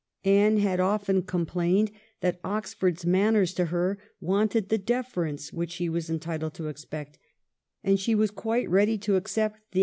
[0.25, 1.91] Anne had often complained
[2.21, 7.19] that Oxford's manners to her wanted the deference which she was entitled to expect,
[7.83, 9.79] and she was quite ready to accept the 334 THE BEIGN OP QUEEN ANNE.